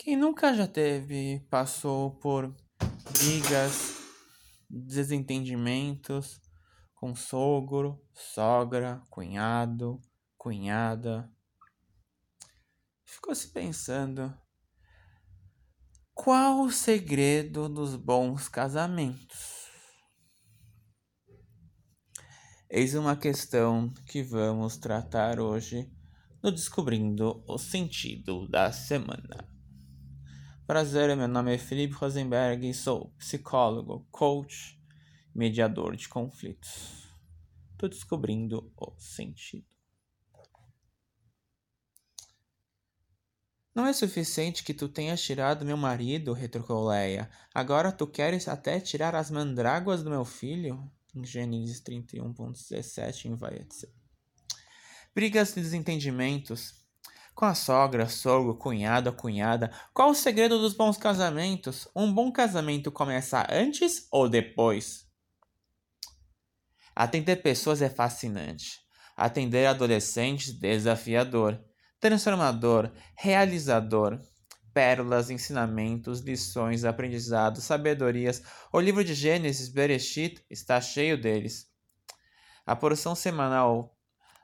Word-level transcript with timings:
Quem 0.00 0.16
nunca 0.16 0.54
já 0.54 0.68
teve, 0.68 1.40
passou 1.50 2.12
por 2.20 2.54
brigas, 3.18 3.96
desentendimentos 4.70 6.40
com 6.94 7.16
sogro, 7.16 8.00
sogra, 8.14 9.02
cunhado, 9.10 10.00
cunhada. 10.36 11.28
Ficou 13.04 13.34
se 13.34 13.48
pensando 13.48 14.32
qual 16.14 16.60
o 16.60 16.70
segredo 16.70 17.68
dos 17.68 17.96
bons 17.96 18.48
casamentos? 18.48 19.66
Eis 22.70 22.94
uma 22.94 23.16
questão 23.16 23.92
que 24.06 24.22
vamos 24.22 24.76
tratar 24.76 25.40
hoje 25.40 25.90
no 26.40 26.52
Descobrindo 26.52 27.42
o 27.48 27.58
Sentido 27.58 28.46
da 28.46 28.70
Semana. 28.70 29.57
Prazer, 30.68 31.16
meu 31.16 31.26
nome 31.26 31.54
é 31.54 31.56
Felipe 31.56 31.94
Rosenberg 31.94 32.68
e 32.68 32.74
sou 32.74 33.08
psicólogo, 33.16 34.06
coach, 34.10 34.78
mediador 35.34 35.96
de 35.96 36.06
conflitos. 36.10 37.08
Estou 37.72 37.88
descobrindo 37.88 38.70
o 38.76 38.92
sentido. 38.98 39.64
Não 43.74 43.86
é 43.86 43.94
suficiente 43.94 44.62
que 44.62 44.74
tu 44.74 44.90
tenhas 44.90 45.22
tirado 45.22 45.64
meu 45.64 45.78
marido, 45.78 46.34
retrucou 46.34 46.86
Leia. 46.86 47.30
Agora 47.54 47.90
tu 47.90 48.06
queres 48.06 48.46
até 48.46 48.78
tirar 48.78 49.14
as 49.14 49.30
mandráguas 49.30 50.02
do 50.02 50.10
meu 50.10 50.26
filho? 50.26 50.86
Em 51.14 51.24
Gênesis 51.24 51.80
31.17 51.80 53.24
em 53.24 53.34
Vaetze. 53.34 53.90
Brigas 55.14 55.56
e 55.56 55.62
desentendimentos 55.62 56.77
com 57.38 57.44
a 57.44 57.54
sogra, 57.54 58.08
sogro, 58.08 58.56
cunhado, 58.56 59.12
cunhada. 59.12 59.70
Qual 59.94 60.10
o 60.10 60.14
segredo 60.14 60.58
dos 60.58 60.74
bons 60.74 60.96
casamentos? 60.96 61.86
Um 61.94 62.12
bom 62.12 62.32
casamento 62.32 62.90
começa 62.90 63.46
antes 63.48 64.08
ou 64.10 64.28
depois? 64.28 65.06
Atender 66.96 67.36
pessoas 67.36 67.80
é 67.80 67.88
fascinante. 67.88 68.80
Atender 69.16 69.66
adolescentes, 69.66 70.52
desafiador. 70.52 71.62
Transformador, 72.00 72.90
realizador. 73.16 74.18
Pérolas, 74.74 75.30
ensinamentos, 75.30 76.18
lições, 76.18 76.84
aprendizados, 76.84 77.62
sabedorias. 77.62 78.42
O 78.72 78.80
livro 78.80 79.04
de 79.04 79.14
Gênesis, 79.14 79.68
Bereshit, 79.68 80.44
está 80.50 80.80
cheio 80.80 81.16
deles. 81.16 81.68
A 82.66 82.74
porção 82.74 83.14
semanal, 83.14 83.96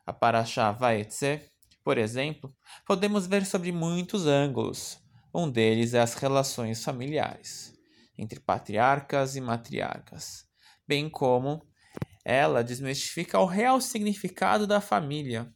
a 0.06 0.12
Parashá 0.12 0.70
Vaetze, 0.70 1.53
por 1.84 1.98
exemplo, 1.98 2.56
podemos 2.86 3.27
ver 3.27 3.44
sobre 3.44 3.70
muitos 3.70 4.27
ângulos. 4.27 4.98
Um 5.34 5.50
deles 5.50 5.92
é 5.92 6.00
as 6.00 6.14
relações 6.14 6.82
familiares 6.82 7.74
entre 8.16 8.40
patriarcas 8.40 9.36
e 9.36 9.40
matriarcas, 9.40 10.46
bem 10.86 11.10
como 11.10 11.66
ela 12.24 12.64
desmistifica 12.64 13.38
o 13.38 13.44
real 13.44 13.80
significado 13.80 14.66
da 14.66 14.80
família, 14.80 15.52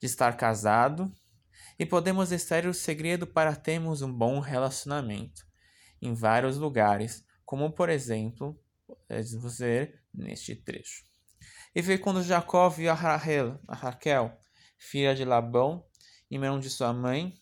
de 0.00 0.06
estar 0.06 0.36
casado, 0.36 1.10
e 1.78 1.86
podemos 1.86 2.32
extrair 2.32 2.66
o 2.66 2.74
segredo 2.74 3.26
para 3.26 3.54
termos 3.54 4.02
um 4.02 4.12
bom 4.12 4.40
relacionamento 4.40 5.46
em 6.02 6.12
vários 6.12 6.56
lugares, 6.56 7.24
como 7.44 7.72
por 7.72 7.88
exemplo, 7.88 8.60
podemos 9.06 9.58
ver 9.58 10.02
neste 10.12 10.56
trecho. 10.56 11.04
E 11.74 11.80
ver 11.80 11.98
quando 11.98 12.22
Jacó 12.22 12.68
viu 12.68 12.90
a 12.90 12.94
Raquel 12.94 14.36
filha 14.78 15.14
de 15.14 15.24
Labão, 15.24 15.84
irmão 16.30 16.58
de 16.58 16.70
sua 16.70 16.92
mãe, 16.92 17.34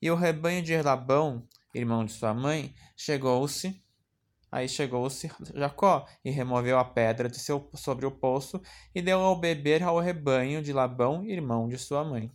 e 0.00 0.10
o 0.10 0.14
rebanho 0.14 0.62
de 0.62 0.80
Labão, 0.80 1.48
irmão 1.74 2.04
de 2.04 2.12
sua 2.12 2.34
mãe, 2.34 2.74
chegou-se. 2.96 3.82
Aí 4.50 4.68
chegou-se 4.68 5.30
Jacó 5.54 6.06
e 6.22 6.30
removeu 6.30 6.78
a 6.78 6.84
pedra 6.84 7.26
de 7.28 7.38
seu, 7.38 7.70
sobre 7.74 8.04
o 8.04 8.10
poço 8.10 8.60
e 8.94 9.00
deu 9.00 9.18
ao 9.20 9.40
beber 9.40 9.82
ao 9.82 9.98
rebanho 9.98 10.62
de 10.62 10.74
Labão, 10.74 11.24
irmão 11.24 11.68
de 11.68 11.78
sua 11.78 12.04
mãe. 12.04 12.30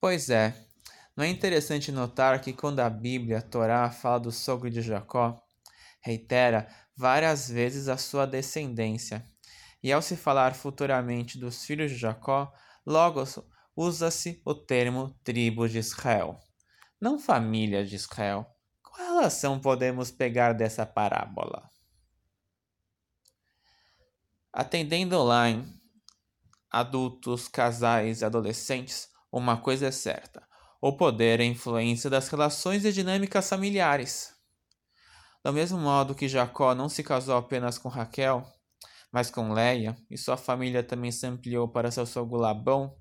Pois 0.00 0.30
é, 0.30 0.54
não 1.16 1.24
é 1.24 1.28
interessante 1.28 1.92
notar 1.92 2.40
que 2.40 2.52
quando 2.52 2.80
a 2.80 2.88
Bíblia, 2.88 3.38
a 3.38 3.42
Torá, 3.42 3.90
fala 3.90 4.20
do 4.20 4.32
sogro 4.32 4.70
de 4.70 4.80
Jacó, 4.80 5.38
reitera 6.00 6.66
várias 6.96 7.50
vezes 7.50 7.88
a 7.88 7.98
sua 7.98 8.26
descendência, 8.26 9.22
e 9.82 9.92
ao 9.92 10.02
se 10.02 10.16
falar 10.16 10.54
futuramente 10.54 11.38
dos 11.38 11.64
filhos 11.64 11.90
de 11.90 11.96
Jacó, 11.96 12.52
logo 12.86 13.22
usa-se 13.74 14.42
o 14.44 14.54
termo 14.54 15.10
tribo 15.24 15.68
de 15.68 15.78
Israel, 15.78 16.38
não 17.00 17.18
família 17.18 17.84
de 17.84 17.96
Israel. 17.96 18.46
Qual 18.82 19.14
relação 19.14 19.58
podemos 19.58 20.10
pegar 20.10 20.52
dessa 20.52 20.84
parábola? 20.84 21.70
Atendendo 24.52 25.16
online, 25.16 25.64
adultos, 26.70 27.48
casais 27.48 28.20
e 28.20 28.24
adolescentes, 28.24 29.08
uma 29.32 29.56
coisa 29.56 29.86
é 29.86 29.90
certa: 29.92 30.46
o 30.80 30.96
poder 30.96 31.40
e 31.40 31.44
a 31.44 31.46
influência 31.46 32.10
das 32.10 32.28
relações 32.28 32.84
e 32.84 32.92
dinâmicas 32.92 33.48
familiares. 33.48 34.34
Do 35.42 35.52
mesmo 35.52 35.78
modo 35.78 36.14
que 36.14 36.28
Jacó 36.28 36.74
não 36.74 36.88
se 36.88 37.02
casou 37.02 37.36
apenas 37.36 37.78
com 37.78 37.88
Raquel, 37.88 38.46
mas 39.12 39.30
com 39.30 39.52
Leia, 39.52 39.96
e 40.10 40.16
sua 40.16 40.36
família 40.36 40.82
também 40.82 41.10
se 41.10 41.26
ampliou 41.26 41.68
para 41.68 41.90
seu 41.90 42.06
sogro 42.06 42.38
Labão, 42.38 42.96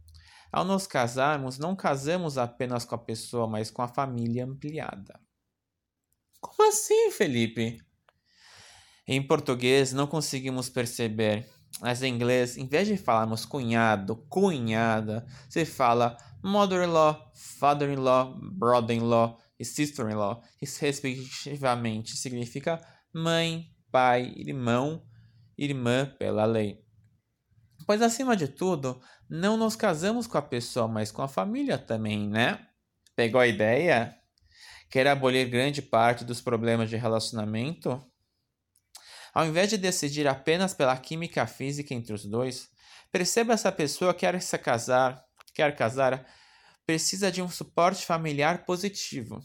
ao 0.51 0.65
nos 0.65 0.87
casarmos, 0.87 1.59
não 1.59 1.75
casamos 1.75 2.37
apenas 2.37 2.83
com 2.83 2.95
a 2.95 2.97
pessoa, 2.97 3.47
mas 3.47 3.69
com 3.69 3.83
a 3.83 3.87
família 3.87 4.45
ampliada. 4.45 5.19
Como 6.41 6.67
assim, 6.67 7.11
Felipe? 7.11 7.77
Em 9.07 9.21
português 9.25 9.93
não 9.93 10.07
conseguimos 10.07 10.69
perceber, 10.69 11.47
mas 11.81 12.01
em 12.01 12.13
inglês, 12.13 12.57
em 12.57 12.67
vez 12.67 12.87
de 12.87 12.97
falarmos 12.97 13.45
cunhado, 13.45 14.15
cunhada, 14.27 15.25
se 15.47 15.65
fala 15.65 16.17
mother-in-law, 16.43 17.31
father-in-law, 17.59 18.39
brother-in-law 18.53 19.37
e 19.59 19.65
sister-in-law, 19.65 20.41
que 20.57 20.65
respectivamente 20.65 22.15
significa 22.15 22.81
mãe, 23.13 23.69
pai, 23.91 24.33
irmão 24.35 25.03
irmã 25.59 26.05
pela 26.17 26.45
lei. 26.45 26.83
Pois, 27.85 28.01
acima 28.01 28.35
de 28.35 28.47
tudo, 28.47 29.01
não 29.29 29.57
nos 29.57 29.75
casamos 29.75 30.27
com 30.27 30.37
a 30.37 30.41
pessoa, 30.41 30.87
mas 30.87 31.11
com 31.11 31.21
a 31.21 31.27
família 31.27 31.77
também, 31.77 32.27
né? 32.27 32.67
Pegou 33.15 33.41
a 33.41 33.47
ideia? 33.47 34.15
Quer 34.89 35.07
abolir 35.07 35.49
grande 35.49 35.81
parte 35.81 36.23
dos 36.23 36.41
problemas 36.41 36.89
de 36.89 36.95
relacionamento? 36.95 38.03
Ao 39.33 39.45
invés 39.45 39.69
de 39.69 39.77
decidir 39.77 40.27
apenas 40.27 40.73
pela 40.73 40.97
química 40.97 41.45
física 41.45 41.93
entre 41.93 42.13
os 42.13 42.25
dois, 42.25 42.69
perceba 43.11 43.53
essa 43.53 43.71
pessoa 43.71 44.13
quer 44.13 44.41
se 44.41 44.57
casar, 44.57 45.23
quer 45.53 45.75
casar, 45.75 46.25
precisa 46.85 47.31
de 47.31 47.41
um 47.41 47.49
suporte 47.49 48.05
familiar 48.05 48.65
positivo 48.65 49.43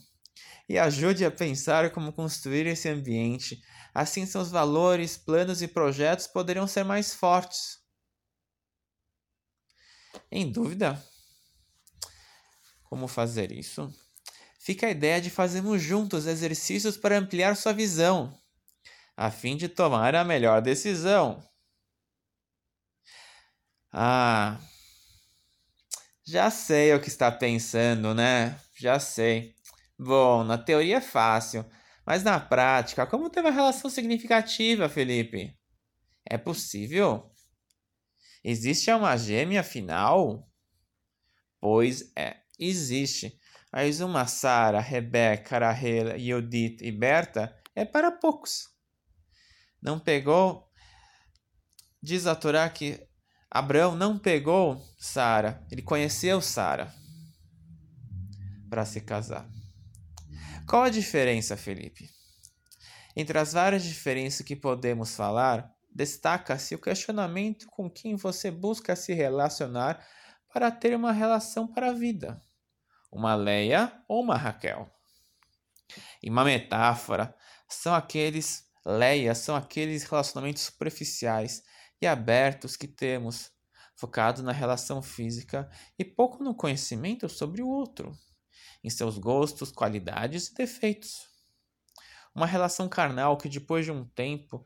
e 0.67 0.77
ajude 0.77 1.23
a 1.23 1.31
pensar 1.31 1.91
como 1.91 2.13
construir 2.13 2.65
esse 2.65 2.89
ambiente. 2.89 3.61
Assim, 3.93 4.25
seus 4.25 4.49
valores, 4.49 5.17
planos 5.17 5.61
e 5.61 5.67
projetos 5.67 6.27
poderão 6.27 6.67
ser 6.67 6.83
mais 6.83 7.13
fortes. 7.13 7.79
Em 10.31 10.51
dúvida? 10.51 11.01
Como 12.83 13.07
fazer 13.07 13.51
isso? 13.51 13.93
Fica 14.59 14.87
a 14.87 14.91
ideia 14.91 15.21
de 15.21 15.29
fazermos 15.29 15.81
juntos 15.81 16.25
exercícios 16.25 16.97
para 16.97 17.17
ampliar 17.17 17.55
sua 17.55 17.71
visão, 17.71 18.35
a 19.15 19.29
fim 19.29 19.55
de 19.55 19.69
tomar 19.69 20.15
a 20.15 20.23
melhor 20.23 20.61
decisão. 20.61 21.43
Ah, 23.93 24.59
já 26.27 26.49
sei 26.49 26.93
o 26.93 26.99
que 26.99 27.07
está 27.07 27.31
pensando, 27.31 28.13
né? 28.15 28.59
Já 28.75 28.99
sei. 28.99 29.55
Bom, 29.97 30.43
na 30.43 30.57
teoria 30.57 30.97
é 30.97 31.01
fácil, 31.01 31.65
mas 32.05 32.23
na 32.23 32.39
prática, 32.39 33.07
como 33.07 33.29
ter 33.29 33.39
uma 33.39 33.51
relação 33.51 33.89
significativa, 33.89 34.89
Felipe? 34.89 35.57
É 36.25 36.37
possível? 36.37 37.31
Existe 38.43 38.91
uma 38.91 39.17
gêmea 39.17 39.63
final? 39.63 40.47
Pois 41.59 42.11
é, 42.15 42.37
existe. 42.59 43.39
Mas 43.71 43.99
uma 43.99 44.27
Sara, 44.27 44.79
Rebeca, 44.79 45.59
Rahel, 45.59 46.17
Judith 46.19 46.77
e 46.81 46.91
Berta 46.91 47.55
é 47.73 47.83
para 47.83 48.11
poucos. 48.11 48.69
Não 49.81 49.99
pegou? 49.99 50.69
Diz 52.01 52.27
a 52.27 52.35
Torá 52.35 52.69
que 52.69 53.05
Abraão 53.49 53.95
não 53.95 54.19
pegou 54.19 54.81
Sara, 54.97 55.65
ele 55.71 55.81
conheceu 55.81 56.41
Sara 56.41 56.93
para 58.69 58.85
se 58.85 59.01
casar. 59.01 59.54
Qual 60.67 60.81
a 60.81 60.89
diferença, 60.89 61.55
Felipe? 61.55 62.09
Entre 63.15 63.37
as 63.37 63.53
várias 63.53 63.83
diferenças 63.83 64.43
que 64.43 64.55
podemos 64.55 65.15
falar, 65.15 65.71
destaca-se 65.93 66.73
o 66.73 66.81
questionamento 66.81 67.67
com 67.67 67.87
quem 67.87 68.15
você 68.15 68.49
busca 68.49 68.95
se 68.95 69.13
relacionar 69.13 70.03
para 70.51 70.71
ter 70.71 70.95
uma 70.95 71.11
relação 71.11 71.67
para 71.67 71.89
a 71.89 71.93
vida, 71.93 72.41
uma 73.11 73.35
Leia 73.35 73.93
ou 74.07 74.23
uma 74.23 74.35
Raquel. 74.35 74.89
E 76.21 76.31
uma 76.31 76.43
metáfora 76.43 77.35
são 77.69 77.93
aqueles 77.93 78.65
Leia 78.83 79.35
são 79.35 79.55
aqueles 79.55 80.03
relacionamentos 80.03 80.63
superficiais 80.63 81.63
e 82.01 82.07
abertos 82.07 82.75
que 82.75 82.87
temos, 82.87 83.51
focados 83.95 84.41
na 84.41 84.51
relação 84.51 85.01
física 85.01 85.69
e 85.97 86.03
pouco 86.03 86.43
no 86.43 86.55
conhecimento 86.55 87.29
sobre 87.29 87.61
o 87.61 87.67
outro, 87.67 88.15
em 88.85 88.89
seus 88.91 89.17
gostos, 89.17 89.71
qualidades 89.71 90.47
e 90.47 90.53
defeitos. 90.53 91.27
Uma 92.35 92.45
relação 92.45 92.87
carnal 92.87 93.35
que 93.35 93.49
depois 93.49 93.83
de 93.83 93.91
um 93.91 94.05
tempo 94.05 94.63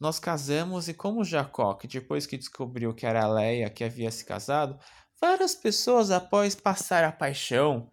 nós 0.00 0.18
casamos 0.18 0.88
e 0.88 0.94
como 0.94 1.22
Jacó, 1.22 1.74
que 1.74 1.86
depois 1.86 2.24
que 2.24 2.38
descobriu 2.38 2.94
que 2.94 3.04
era 3.04 3.28
Leia 3.28 3.68
que 3.68 3.84
havia 3.84 4.10
se 4.10 4.24
casado, 4.24 4.78
várias 5.20 5.54
pessoas 5.54 6.10
após 6.10 6.54
passar 6.54 7.04
a 7.04 7.12
paixão, 7.12 7.90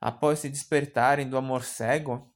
após 0.00 0.38
se 0.38 0.48
despertarem 0.48 1.28
do 1.28 1.36
amor 1.36 1.62
cego, 1.62 2.32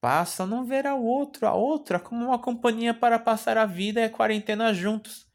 passam 0.00 0.44
a 0.44 0.48
não 0.48 0.64
ver 0.64 0.88
a 0.88 0.96
outro, 0.96 1.46
a 1.46 1.54
outra 1.54 2.00
como 2.00 2.26
uma 2.26 2.38
companhia 2.38 2.92
para 2.92 3.18
passar 3.18 3.56
a 3.56 3.64
vida 3.64 4.00
e 4.00 4.04
a 4.04 4.10
quarentena 4.10 4.74
juntos. 4.74 5.28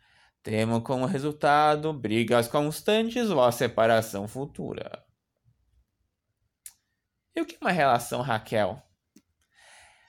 Temo 0.44 0.82
como 0.82 1.06
resultado 1.06 1.94
brigas 1.94 2.50
constantes 2.50 3.30
ou 3.30 3.42
a 3.42 3.54
separação 3.54 4.28
futura. 4.28 5.03
E 7.36 7.42
o 7.42 7.46
que 7.46 7.56
é 7.56 7.58
uma 7.62 7.72
relação, 7.72 8.22
Raquel? 8.22 8.82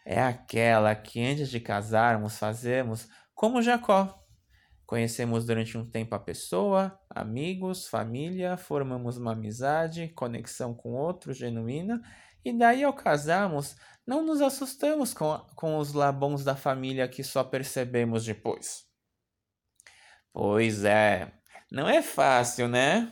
é 0.04 0.20
aquela 0.20 0.94
que 0.94 1.24
antes 1.24 1.48
de 1.48 1.58
casarmos 1.58 2.38
fazemos 2.38 3.08
como 3.34 3.62
Jacó. 3.62 4.20
Conhecemos 4.86 5.46
durante 5.46 5.78
um 5.78 5.88
tempo 5.88 6.14
a 6.14 6.18
pessoa, 6.18 7.00
amigos, 7.08 7.88
família, 7.88 8.56
formamos 8.56 9.16
uma 9.16 9.32
amizade, 9.32 10.08
conexão 10.08 10.74
com 10.74 10.92
outro 10.92 11.32
genuína, 11.32 12.02
e 12.44 12.52
daí 12.52 12.84
ao 12.84 12.92
casarmos, 12.92 13.76
não 14.06 14.22
nos 14.22 14.42
assustamos 14.42 15.14
com, 15.14 15.38
com 15.56 15.78
os 15.78 15.94
labons 15.94 16.44
da 16.44 16.54
família 16.54 17.08
que 17.08 17.24
só 17.24 17.42
percebemos 17.42 18.26
depois. 18.26 18.84
Pois 20.30 20.84
é, 20.84 21.32
não 21.72 21.88
é 21.88 22.02
fácil, 22.02 22.68
né? 22.68 23.10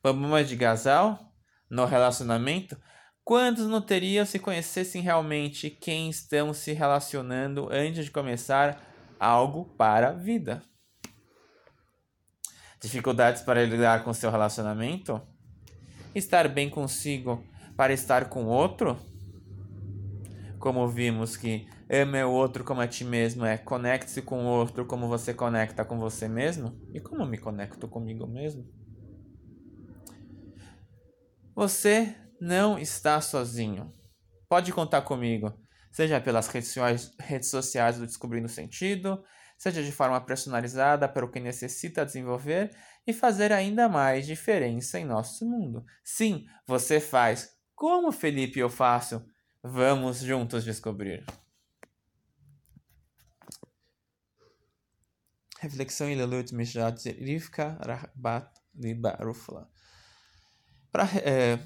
Problemas 0.00 0.48
de 0.48 0.56
casal 0.56 1.34
no 1.68 1.84
relacionamento 1.84 2.80
Quantos 3.28 3.66
não 3.66 3.82
teriam 3.82 4.24
se 4.24 4.38
conhecessem 4.38 5.02
realmente 5.02 5.68
quem 5.68 6.08
estão 6.08 6.54
se 6.54 6.72
relacionando 6.72 7.68
antes 7.70 8.06
de 8.06 8.10
começar 8.10 8.82
algo 9.20 9.66
para 9.76 10.08
a 10.08 10.12
vida? 10.14 10.62
Dificuldades 12.80 13.42
para 13.42 13.62
lidar 13.66 14.02
com 14.02 14.14
seu 14.14 14.30
relacionamento? 14.30 15.20
Estar 16.14 16.48
bem 16.48 16.70
consigo 16.70 17.44
para 17.76 17.92
estar 17.92 18.30
com 18.30 18.46
outro? 18.46 18.98
Como 20.58 20.88
vimos 20.88 21.36
que 21.36 21.68
ama 21.86 22.24
o 22.24 22.32
outro 22.32 22.64
como 22.64 22.80
a 22.80 22.88
ti 22.88 23.04
mesmo 23.04 23.44
é 23.44 23.58
conecte-se 23.58 24.22
com 24.22 24.46
o 24.46 24.48
outro 24.48 24.86
como 24.86 25.06
você 25.06 25.34
conecta 25.34 25.84
com 25.84 25.98
você 25.98 26.28
mesmo? 26.28 26.80
E 26.94 26.98
como 26.98 27.26
me 27.26 27.36
conecto 27.36 27.86
comigo 27.88 28.26
mesmo? 28.26 28.66
Você 31.54 32.16
não 32.40 32.78
está 32.78 33.20
sozinho. 33.20 33.94
Pode 34.48 34.72
contar 34.72 35.02
comigo, 35.02 35.52
seja 35.90 36.20
pelas 36.20 36.48
redes 36.48 37.50
sociais 37.50 37.98
do 37.98 38.06
Descobrindo 38.06 38.48
Sentido, 38.48 39.22
seja 39.58 39.82
de 39.82 39.92
forma 39.92 40.20
personalizada 40.20 41.08
para 41.08 41.24
o 41.24 41.30
que 41.30 41.40
necessita 41.40 42.06
desenvolver 42.06 42.70
e 43.06 43.12
fazer 43.12 43.52
ainda 43.52 43.88
mais 43.88 44.26
diferença 44.26 44.98
em 44.98 45.04
nosso 45.04 45.44
mundo. 45.44 45.84
Sim, 46.04 46.46
você 46.66 47.00
faz. 47.00 47.56
Como 47.74 48.12
Felipe 48.12 48.58
eu 48.58 48.70
faço? 48.70 49.24
Vamos 49.62 50.20
juntos 50.20 50.64
descobrir. 50.64 51.24
Reflexão 55.60 56.08
Ilalut 56.08 56.54
Mishat 56.54 57.10
Rivka 57.10 57.76
Rabat 57.84 58.48
Libarufla. 58.74 59.68
Para 60.90 61.04
é, 61.24 61.58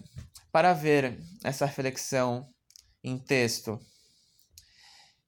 para 0.51 0.75
ver 0.75 1.19
essa 1.43 1.65
reflexão 1.65 2.47
em 3.03 3.19
texto, 3.19 3.81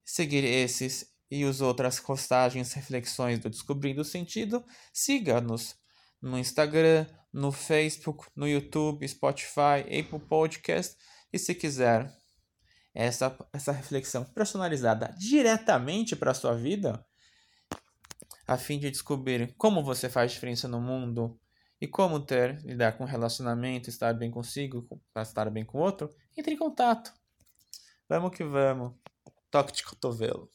seguir 0.04 0.44
esses 0.44 1.06
e 1.30 1.42
as 1.44 1.60
outras 1.60 1.98
postagens, 1.98 2.72
reflexões 2.74 3.38
do 3.38 3.48
Descobrindo 3.48 4.02
o 4.02 4.04
Sentido, 4.04 4.64
siga-nos 4.92 5.74
no 6.20 6.38
Instagram, 6.38 7.06
no 7.32 7.50
Facebook, 7.50 8.28
no 8.36 8.46
YouTube, 8.46 9.08
Spotify, 9.08 9.80
Apple 9.80 10.20
Podcast 10.28 10.96
e 11.32 11.38
se 11.38 11.54
quiser 11.54 12.12
essa, 12.94 13.36
essa 13.52 13.72
reflexão 13.72 14.24
personalizada 14.24 15.12
diretamente 15.18 16.14
para 16.14 16.30
a 16.30 16.34
sua 16.34 16.54
vida, 16.54 17.04
a 18.46 18.56
fim 18.56 18.78
de 18.78 18.90
descobrir 18.90 19.54
como 19.56 19.82
você 19.82 20.08
faz 20.08 20.32
diferença 20.32 20.68
no 20.68 20.80
mundo, 20.80 21.38
e 21.80 21.88
como 21.88 22.20
ter, 22.20 22.60
lidar 22.64 22.96
com 22.96 23.04
relacionamento, 23.04 23.88
estar 23.88 24.12
bem 24.14 24.30
consigo, 24.30 24.88
estar 25.16 25.50
bem 25.50 25.64
com 25.64 25.78
o 25.78 25.80
outro, 25.82 26.10
entre 26.36 26.54
em 26.54 26.58
contato. 26.58 27.12
Vamos 28.08 28.36
que 28.36 28.44
vamos. 28.44 28.94
Toque 29.50 29.72
de 29.72 29.84
cotovelo. 29.84 30.50